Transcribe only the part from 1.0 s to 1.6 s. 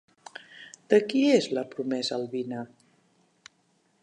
qui és